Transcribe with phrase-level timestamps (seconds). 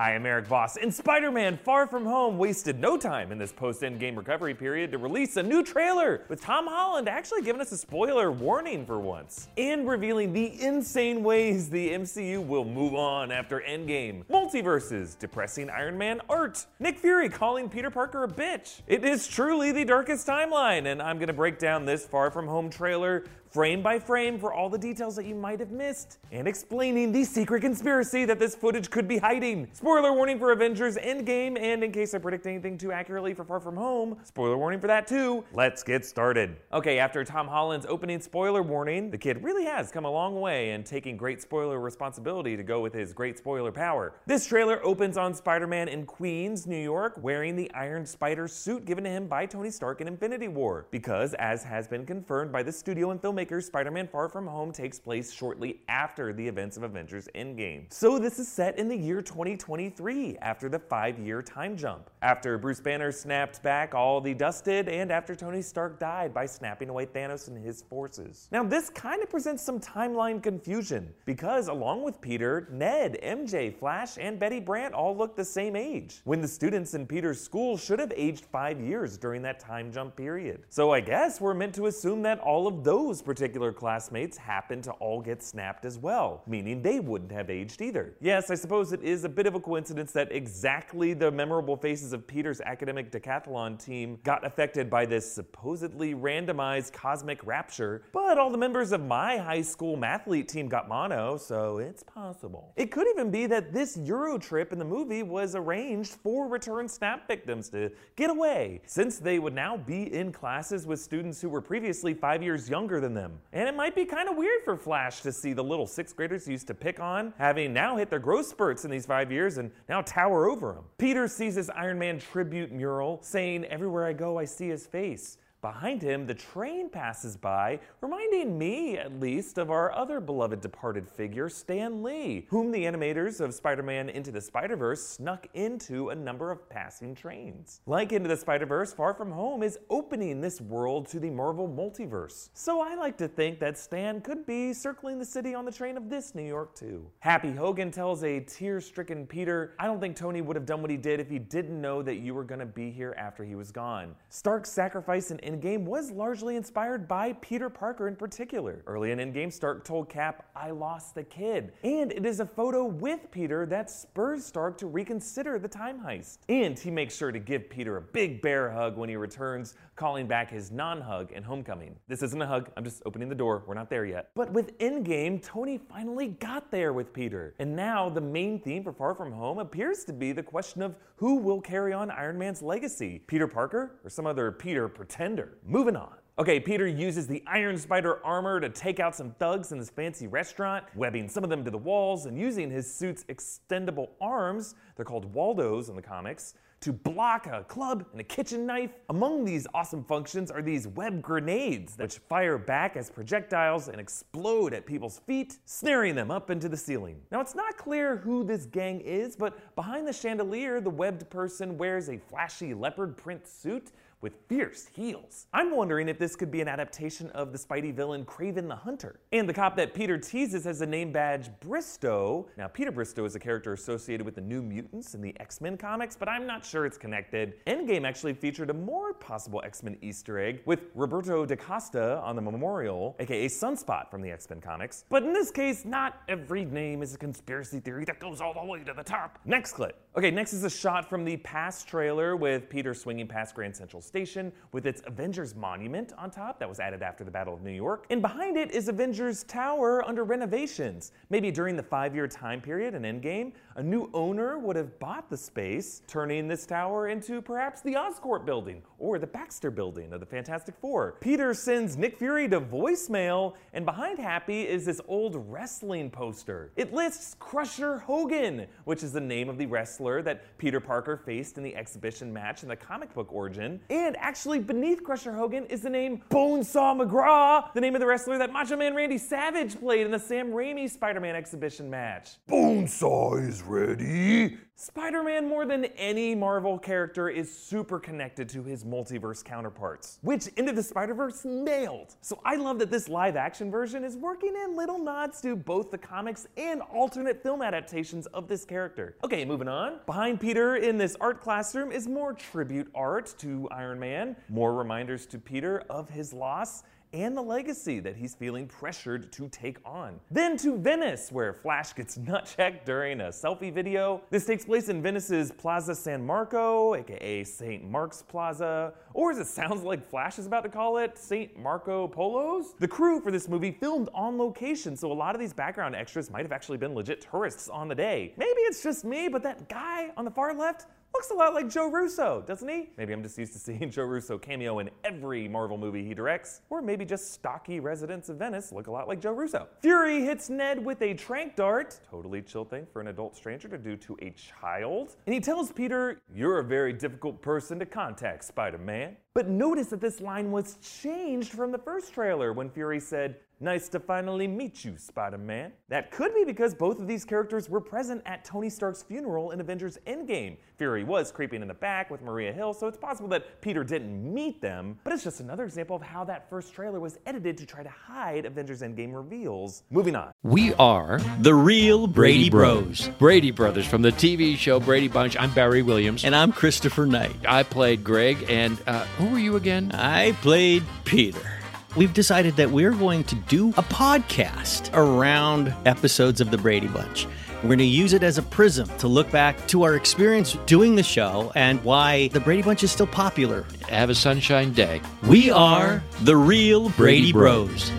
[0.00, 3.52] Hi, I'm Erik Voss, and Spider Man Far From Home wasted no time in this
[3.52, 7.70] post endgame recovery period to release a new trailer, with Tom Holland actually giving us
[7.70, 13.30] a spoiler warning for once, and revealing the insane ways the MCU will move on
[13.30, 14.24] after Endgame.
[14.24, 18.80] Multiverses, depressing Iron Man art, Nick Fury calling Peter Parker a bitch.
[18.86, 22.70] It is truly the darkest timeline, and I'm gonna break down this Far From Home
[22.70, 27.10] trailer frame by frame for all the details that you might have missed, and explaining
[27.10, 29.68] the secret conspiracy that this footage could be hiding.
[29.72, 33.58] Spoiler warning for Avengers Endgame, and in case I predict anything too accurately for Far
[33.58, 35.44] From Home, spoiler warning for that too.
[35.52, 36.58] Let's get started.
[36.72, 40.70] Okay, after Tom Holland's opening spoiler warning, the kid really has come a long way
[40.70, 44.14] and taking great spoiler responsibility to go with his great spoiler power.
[44.26, 48.84] This trailer opens on Spider Man in Queens, New York, wearing the Iron Spider suit
[48.84, 52.62] given to him by Tony Stark in Infinity War, because, as has been confirmed by
[52.62, 56.76] the studio and filmmakers, Spider Man Far From Home takes place shortly after the events
[56.76, 57.90] of Avengers Endgame.
[57.90, 62.10] So this is set in the year 2023, after the five year time jump.
[62.20, 66.44] After Bruce Banner snapped back all the dust did, and after Tony Stark died by
[66.44, 68.46] snapping away Thanos and his forces.
[68.52, 74.18] Now, this kind of presents some timeline confusion, because along with Peter, Ned, MJ, Flash,
[74.18, 77.98] and Betty Brant all look the same age, when the students in Peter's school should
[77.98, 80.64] have aged five years during that time jump period.
[80.68, 84.90] So I guess we're meant to assume that all of those particular classmates happen to
[84.94, 88.16] all get snapped as well, meaning they wouldn't have aged either.
[88.20, 92.12] Yes, I suppose it is a bit of a coincidence that exactly the memorable faces
[92.12, 98.50] of Peter's academic decathlon team got affected by this supposedly randomized cosmic rapture, but all
[98.50, 102.72] the members of my high school mathlete team got mono, so it's possible.
[102.74, 106.90] It could even be that this Euro trip in the movie was arranged for returned
[106.90, 111.48] snap victims to get away, since they would now be in classes with students who
[111.48, 113.38] were previously five years younger than them them.
[113.52, 116.46] And it might be kind of weird for Flash to see the little sixth graders
[116.46, 119.58] he used to pick on having now hit their growth spurts in these five years
[119.58, 120.84] and now tower over him.
[120.98, 125.38] Peter sees this Iron Man tribute mural saying, Everywhere I go, I see his face.
[125.62, 131.06] Behind him, the train passes by, reminding me, at least, of our other beloved departed
[131.06, 136.08] figure, Stan Lee, whom the animators of Spider Man Into the Spider Verse snuck into
[136.08, 137.82] a number of passing trains.
[137.86, 141.68] Like Into the Spider Verse, Far From Home is opening this world to the Marvel
[141.68, 142.48] multiverse.
[142.54, 145.98] So I like to think that Stan could be circling the city on the train
[145.98, 147.06] of this New York, too.
[147.18, 150.90] Happy Hogan tells a tear stricken Peter, I don't think Tony would have done what
[150.90, 153.56] he did if he didn't know that you were going to be here after he
[153.56, 154.14] was gone.
[154.30, 158.82] Stark's sacrifice and Endgame was largely inspired by Peter Parker in particular.
[158.86, 161.72] Early in Endgame, Stark told Cap, I lost the kid.
[161.82, 166.38] And it is a photo with Peter that spurs Stark to reconsider the time heist.
[166.48, 170.28] And he makes sure to give Peter a big bear hug when he returns, calling
[170.28, 171.96] back his non hug in Homecoming.
[172.06, 174.30] This isn't a hug, I'm just opening the door, we're not there yet.
[174.36, 177.54] But with Endgame, Tony finally got there with Peter.
[177.58, 180.94] And now the main theme for Far From Home appears to be the question of
[181.16, 185.39] who will carry on Iron Man's legacy Peter Parker or some other Peter pretender?
[185.64, 186.14] Moving on.
[186.38, 190.26] Okay, Peter uses the Iron Spider armor to take out some thugs in this fancy
[190.26, 195.04] restaurant, webbing some of them to the walls and using his suit's extendable arms, they're
[195.04, 198.90] called Waldos in the comics, to block a club and a kitchen knife.
[199.10, 204.72] Among these awesome functions are these web grenades, which fire back as projectiles and explode
[204.72, 207.20] at people's feet, snaring them up into the ceiling.
[207.30, 211.76] Now, it's not clear who this gang is, but behind the chandelier, the webbed person
[211.76, 215.46] wears a flashy leopard print suit with fierce heels.
[215.52, 219.20] I'm wondering if this could be an adaptation of the Spidey villain Kraven the Hunter.
[219.32, 222.46] And the cop that Peter teases has a name badge Bristow.
[222.56, 225.76] Now, Peter Bristow is a character associated with the New Mutants in the X Men
[225.76, 227.54] comics, but I'm not sure it's connected.
[227.66, 232.36] Endgame actually featured a more possible X Men Easter egg with Roberto da Costa on
[232.36, 235.04] the memorial, aka Sunspot from the X Men comics.
[235.08, 238.64] But in this case, not every name is a conspiracy theory that goes all the
[238.64, 239.38] way to the top.
[239.44, 239.96] Next clip.
[240.16, 244.02] Okay, next is a shot from the past trailer with Peter swinging past Grand Central
[244.10, 247.70] Station with its Avengers Monument on top that was added after the Battle of New
[247.70, 248.06] York.
[248.10, 251.12] And behind it is Avengers Tower under renovations.
[251.30, 255.30] Maybe during the five year time period in Endgame, a new owner would have bought
[255.30, 260.18] the space, turning this tower into perhaps the Oscorp building or the Baxter building of
[260.18, 261.14] the Fantastic Four.
[261.20, 266.72] Peter sends Nick Fury to voicemail, and behind Happy is this old wrestling poster.
[266.74, 271.56] It lists Crusher Hogan, which is the name of the wrestler that Peter Parker faced
[271.56, 273.80] in the exhibition match in the comic book origin.
[274.18, 278.52] Actually, beneath Crusher Hogan is the name Bonesaw McGraw, the name of the wrestler that
[278.52, 282.30] Macho Man Randy Savage played in the Sam Raimi Spider Man exhibition match.
[282.48, 284.58] Bonesaw is ready.
[284.82, 290.46] Spider Man, more than any Marvel character, is super connected to his multiverse counterparts, which
[290.56, 292.14] Into the Spider Verse nailed.
[292.22, 295.90] So I love that this live action version is working in little nods to both
[295.90, 299.16] the comics and alternate film adaptations of this character.
[299.22, 299.98] Okay, moving on.
[300.06, 305.26] Behind Peter in this art classroom is more tribute art to Iron Man, more reminders
[305.26, 310.20] to Peter of his loss and the legacy that he's feeling pressured to take on.
[310.30, 314.22] Then to Venice, where Flash gets nut checked during a selfie video.
[314.30, 317.88] This takes place in Venice's Plaza San Marco, aka St.
[317.88, 321.58] Mark's Plaza, or as it sounds like Flash is about to call it, St.
[321.58, 322.74] Marco Polos.
[322.78, 326.30] The crew for this movie filmed on location, so a lot of these background extras
[326.30, 328.34] might have actually been legit tourists on the day.
[328.36, 331.68] Maybe it's just me, but that guy on the far left looks a lot like
[331.68, 332.88] Joe Russo, doesn't he?
[332.96, 336.62] Maybe I'm just used to seeing Joe Russo cameo in every Marvel movie he directs,
[336.70, 339.68] or maybe just stocky residents of Venice look a lot like Joe Russo.
[339.82, 343.78] Fury hits Ned with a trank dart, totally chill thing for an adult stranger to
[343.78, 348.44] do to a child, and he tells Peter, You're a very difficult person to contact,
[348.44, 349.16] Spider Man.
[349.34, 353.90] But notice that this line was changed from the first trailer when Fury said, Nice
[353.90, 355.72] to finally meet you, Spider Man.
[355.90, 359.60] That could be because both of these characters were present at Tony Stark's funeral in
[359.60, 360.56] Avengers Endgame.
[360.78, 364.32] Fury was creeping in the back with Maria Hill, so it's possible that Peter didn't
[364.32, 367.66] meet them, but it's just another example of how that first trailer was edited to
[367.66, 369.82] try to hide Avengers Endgame reveals.
[369.90, 370.32] Moving on.
[370.42, 373.10] We are the real Brady Bros.
[373.18, 375.36] Brady Brothers from the TV show Brady Bunch.
[375.36, 376.24] I'm Barry Williams.
[376.24, 377.36] And I'm Christopher Knight.
[377.46, 379.90] I played Greg, and uh, who were you again?
[379.92, 381.59] I played Peter.
[381.96, 387.26] We've decided that we're going to do a podcast around episodes of the Brady Bunch.
[387.56, 390.94] We're going to use it as a prism to look back to our experience doing
[390.94, 393.66] the show and why the Brady Bunch is still popular.
[393.88, 395.02] Have a sunshine day.
[395.26, 397.90] We are the real Brady Bros.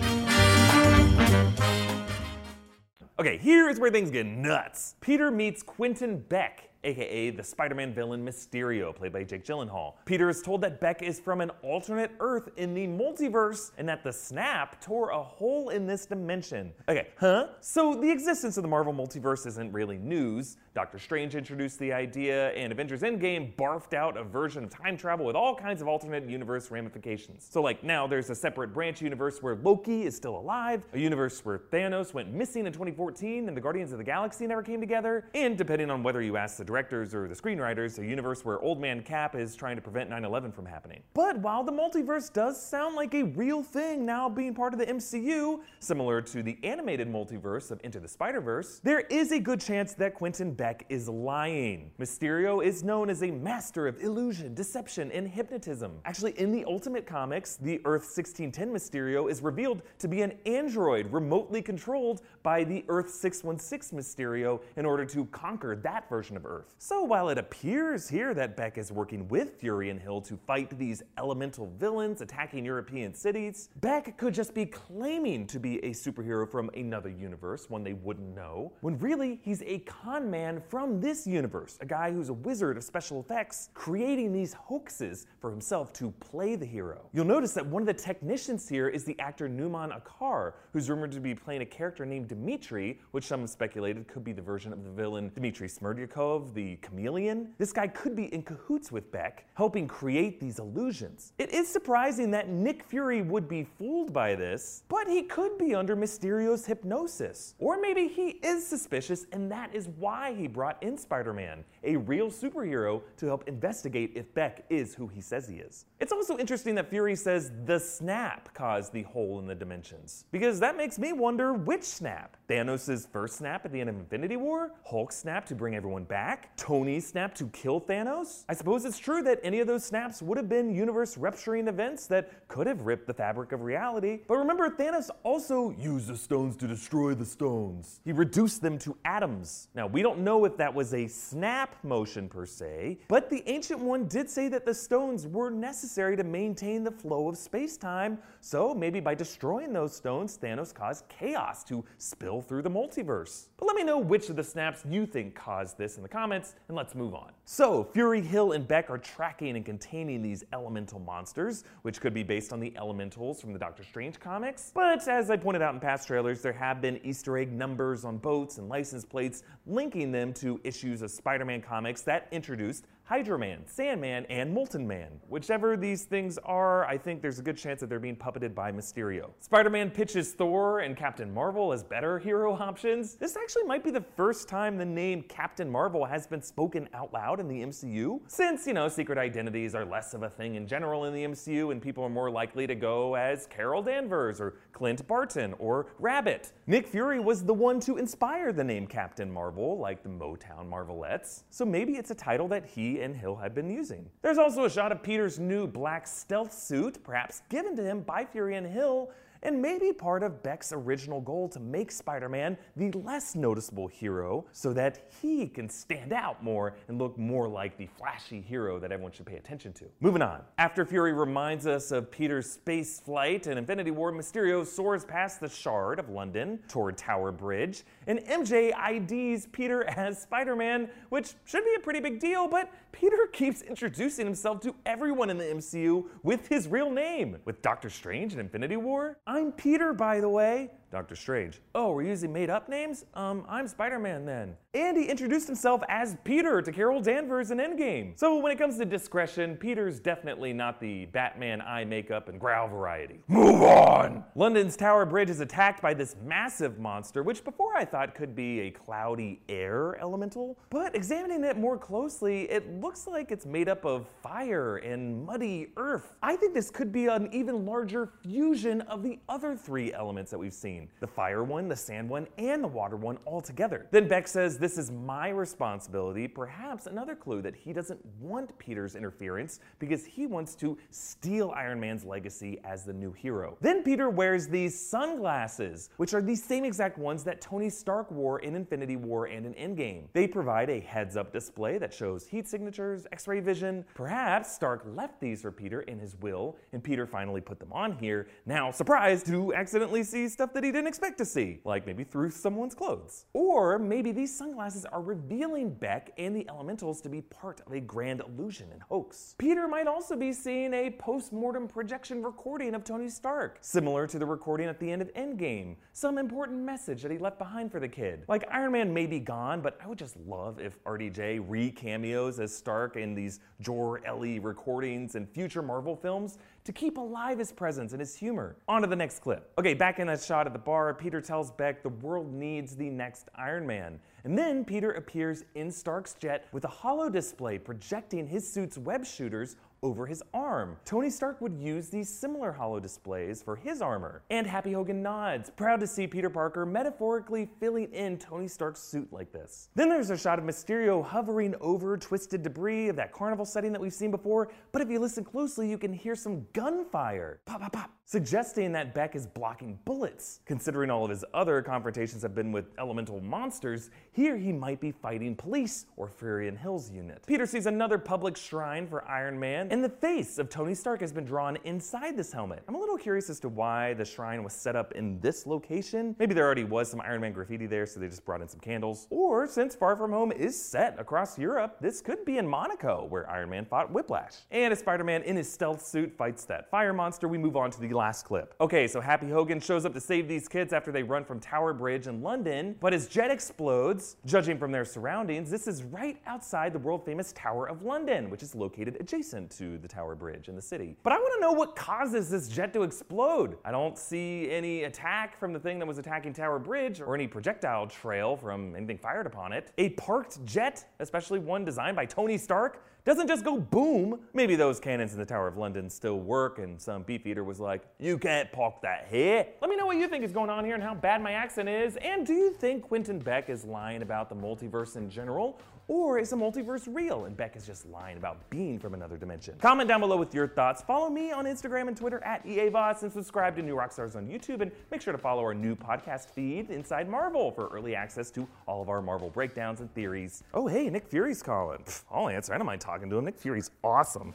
[3.20, 4.96] Okay, here's where things get nuts.
[5.02, 9.94] Peter meets Quentin Beck aka the Spider Man villain Mysterio, played by Jake Gyllenhaal.
[10.06, 14.04] Peter is told that Beck is from an alternate Earth in the multiverse and that
[14.04, 16.72] the snap tore a hole in this dimension.
[16.90, 17.48] Okay, huh?
[17.60, 20.58] So the existence of the Marvel multiverse isn't really news.
[20.74, 25.26] Doctor Strange introduced the idea, and Avengers Endgame barfed out a version of time travel
[25.26, 27.46] with all kinds of alternate universe ramifications.
[27.50, 31.44] So, like, now there's a separate branch universe where Loki is still alive, a universe
[31.44, 35.26] where Thanos went missing in 2014 and the Guardians of the Galaxy never came together,
[35.34, 38.80] and depending on whether you ask the directors or the screenwriters, a universe where Old
[38.80, 41.04] Man Cap is trying to prevent 9 11 from happening.
[41.14, 44.86] But while the multiverse does sound like a real thing now being part of the
[44.86, 49.60] MCU, similar to the animated multiverse of Into the Spider Verse, there is a good
[49.60, 51.92] chance that Quentin Beck is lying.
[52.00, 56.00] Mysterio is known as a master of illusion, deception, and hypnotism.
[56.06, 61.12] Actually, in the Ultimate Comics, the Earth 1610 Mysterio is revealed to be an android
[61.12, 66.61] remotely controlled by the Earth 616 Mysterio in order to conquer that version of Earth.
[66.78, 70.78] So while it appears here that Beck is working with Fury and Hill to fight
[70.78, 76.50] these elemental villains attacking European cities, Beck could just be claiming to be a superhero
[76.50, 81.28] from another universe, one they wouldn't know, when really he's a con man from this
[81.28, 86.12] universe, a guy who's a wizard of special effects, creating these hoaxes for himself to
[86.20, 87.10] play the hero.
[87.14, 91.12] You'll notice that one of the technicians here is the actor Numan Acar, who's rumored
[91.12, 94.74] to be playing a character named Dmitri, which some have speculated could be the version
[94.74, 97.54] of the villain Dmitri Smerdyakov, the chameleon.
[97.58, 101.34] This guy could be in cahoots with Beck, helping create these illusions.
[101.38, 105.76] It is surprising that Nick Fury would be fooled by this, but he could be
[105.76, 107.56] under Mysterio's hypnosis.
[107.60, 111.98] Or maybe he is suspicious and that is why he brought in Spider Man, a
[111.98, 115.86] real superhero, to help investigate if Beck is who he says he is.
[116.00, 120.60] It's also interesting that Fury says the snap caused the hole in the dimensions, because
[120.60, 122.38] that makes me wonder which snap.
[122.50, 124.72] Thanos' first snap at the end of Infinity War?
[124.84, 126.41] Hulk's snap to bring everyone back?
[126.58, 128.46] Tony's snap to kill Thanos?
[128.48, 132.08] I suppose it's true that any of those snaps would have been universe rupturing events
[132.08, 134.20] that could have ripped the fabric of reality.
[134.28, 138.02] But remember, Thanos also used the stones to destroy the stones.
[138.06, 139.70] He reduced them to atoms.
[139.76, 143.80] Now, we don't know if that was a snap motion per se, but the Ancient
[143.80, 148.20] One did say that the stones were necessary to maintain the flow of space time,
[148.40, 153.48] so maybe by destroying those stones, Thanos caused chaos to spill through the multiverse.
[153.62, 156.56] But let me know which of the snaps you think caused this in the comments,
[156.68, 157.32] and let's move on.
[157.46, 162.24] So, Fury, Hill, and Beck are tracking and containing these elemental monsters, which could be
[162.24, 164.72] based on the elementals from the Doctor Strange comics.
[164.74, 168.18] But as I pointed out in past trailers, there have been Easter egg numbers on
[168.18, 173.38] boats and license plates linking them to issues of Spider Man comics that introduced Hydro
[173.38, 175.10] Man, Sandman, and Molten Man.
[175.28, 178.72] Whichever these things are, I think there's a good chance that they're being puppeted by
[178.72, 179.32] Mysterio.
[179.42, 183.16] Spider Man pitches Thor and Captain Marvel as better hero options.
[183.16, 187.12] This actually might be the first time the name Captain Marvel has been spoken out
[187.12, 190.66] loud in the MCU, since, you know, secret identities are less of a thing in
[190.66, 194.54] general in the MCU and people are more likely to go as Carol Danvers or
[194.72, 196.54] Clint Barton or Rabbit.
[196.66, 201.44] Nick Fury was the one to inspire the name Captain Marvel, like the Motown Marvelettes,
[201.50, 204.10] so maybe it's a title that he and Hill had been using.
[204.22, 208.26] There's also a shot of Peter's new black stealth suit, perhaps given to him by
[208.26, 209.12] Fury and Hill,
[209.44, 214.46] and maybe part of Beck's original goal to make Spider Man the less noticeable hero
[214.52, 218.92] so that he can stand out more and look more like the flashy hero that
[218.92, 219.86] everyone should pay attention to.
[220.00, 220.42] Moving on.
[220.58, 225.50] After Fury reminds us of Peter's space flight in Infinity War, Mysterio soars past the
[225.50, 231.66] Shard of London toward Tower Bridge, and MJ IDs Peter as Spider Man, which should
[231.66, 236.06] be a pretty big deal, but Peter keeps introducing himself to everyone in the MCU
[236.24, 237.38] with his real name.
[237.46, 240.72] With Doctor Strange in Infinity War, I'm Peter, by the way.
[240.92, 241.62] Doctor Strange.
[241.74, 243.06] Oh, we're using made up names?
[243.14, 244.58] Um, I'm Spider Man then.
[244.74, 248.20] And he introduced himself as Peter to Carol Danvers in Endgame.
[248.20, 252.68] So when it comes to discretion, Peter's definitely not the Batman eye makeup and growl
[252.68, 253.20] variety.
[253.30, 254.24] Move on!
[254.36, 258.62] London's Tower Bridge is attacked by this massive monster, which before I thought could be
[258.62, 260.58] a cloudy air elemental.
[260.70, 265.70] But examining it more closely, it looks like it's made up of fire and muddy
[265.78, 266.16] earth.
[266.22, 270.38] I think this could be an even larger fusion of the other three elements that
[270.38, 273.88] we've seen the fire one, the sand one, and the water one all together.
[273.92, 276.28] Then Beck says, This is my responsibility.
[276.28, 281.80] Perhaps another clue that he doesn't want Peter's interference because he wants to steal Iron
[281.80, 283.58] Man's legacy as the new hero.
[283.62, 288.40] Then Peter wears these sunglasses, which are the same exact ones that Tony Stark wore
[288.40, 290.06] in Infinity War and in Endgame.
[290.14, 293.86] They provide a heads up display that shows heat signatures, x ray vision.
[293.94, 297.94] Perhaps Stark left these for Peter in his will, and Peter finally put them on
[297.94, 302.04] here, now surprised to accidentally see stuff that he didn't expect to see, like maybe
[302.04, 303.26] through someone's clothes.
[303.34, 307.80] Or maybe these sunglasses are revealing Beck and the elementals to be part of a
[307.80, 309.36] grand illusion and hoax.
[309.38, 314.20] Peter might also be seeing a post mortem projection recording of Tony Stark, similar to
[314.20, 315.76] the recording at the end of Endgame.
[315.94, 318.26] Some important message that he left behind for the kid.
[318.28, 322.40] Like Iron Man may be gone, but I would just love if RDJ re cameos
[322.40, 327.52] as Stark in these Jor Ellie recordings and future Marvel films to keep alive his
[327.52, 328.56] presence and his humor.
[328.68, 329.52] On to the next clip.
[329.58, 332.90] Okay, back in a shot at the bar, Peter tells Beck the world needs the
[332.90, 334.00] next Iron Man.
[334.24, 339.06] And then Peter appears in Stark's jet with a holo display projecting his suit's web
[339.06, 340.78] shooters over his arm.
[340.86, 344.24] Tony Stark would use these similar holo displays for his armor.
[344.30, 349.12] And Happy Hogan nods, proud to see Peter Parker metaphorically filling in Tony Stark's suit
[349.12, 349.70] like this.
[349.76, 353.82] Then there's a shot of Mysterio hovering over twisted debris of that carnival setting that
[353.82, 357.40] we've seen before, but if you listen closely, you can hear some gunfire.
[357.46, 357.92] Pop, pop, pop.
[358.12, 360.42] Suggesting that Beck is blocking bullets.
[360.46, 364.92] Considering all of his other confrontations have been with elemental monsters, here he might be
[364.92, 367.24] fighting police or Fury and Hill's unit.
[367.26, 371.14] Peter sees another public shrine for Iron Man, and the face of Tony Stark has
[371.14, 372.64] been drawn inside this helmet.
[372.68, 376.14] I'm a little curious as to why the shrine was set up in this location.
[376.20, 378.60] Maybe there already was some Iron Man graffiti there, so they just brought in some
[378.60, 379.08] candles.
[379.10, 383.30] Or since Far From Home is set across Europe, this could be in Monaco, where
[383.30, 384.34] Iron Man fought Whiplash.
[384.52, 387.72] And as Spider Man in his stealth suit fights that fire monster, we move on
[387.72, 388.56] to the last clip.
[388.60, 391.72] Okay, so Happy Hogan shows up to save these kids after they run from Tower
[391.72, 394.16] Bridge in London, but his jet explodes.
[394.26, 398.42] Judging from their surroundings, this is right outside the world famous Tower of London, which
[398.42, 400.98] is located adjacent to the Tower Bridge in the city.
[401.04, 403.58] But I want to know what causes this jet to explode.
[403.64, 407.28] I don't see any attack from the thing that was attacking Tower Bridge or any
[407.28, 409.74] projectile trail from anything fired upon it.
[409.78, 414.20] A parked jet, especially one designed by Tony Stark, doesn't just go boom.
[414.34, 417.84] Maybe those cannons in the Tower of London still work, and some beefeater was like,
[418.00, 419.48] You can't park that here.
[419.62, 421.68] Let me know what you think is going on here and how bad my accent
[421.68, 421.98] is.
[421.98, 425.60] And do you think Quentin Beck is lying about the multiverse in general?
[425.88, 429.56] Or is the multiverse real and Beck is just lying about being from another dimension?
[429.60, 430.82] Comment down below with your thoughts.
[430.82, 434.62] Follow me on Instagram and Twitter at EAVOS and subscribe to New Rockstars on YouTube.
[434.62, 438.48] And make sure to follow our new podcast feed, Inside Marvel, for early access to
[438.68, 440.44] all of our Marvel breakdowns and theories.
[440.54, 441.80] Oh, hey, Nick Fury's calling.
[441.80, 442.54] Pff, I'll answer.
[442.54, 443.26] I don't mind talking to him.
[443.26, 444.34] Nick Fury's awesome.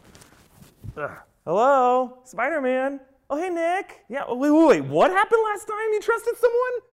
[0.97, 1.11] Ugh.
[1.45, 3.01] Hello, Spider Man.
[3.29, 4.05] Oh, hey, Nick.
[4.09, 4.85] Yeah, wait, wait, wait.
[4.85, 6.81] What happened last time you trusted someone?